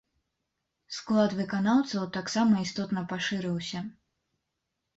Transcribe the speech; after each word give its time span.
Склад 0.99 1.35
выканаўцаў 1.41 2.09
таксама 2.17 2.65
істотна 2.65 3.07
пашырыўся. 3.15 3.79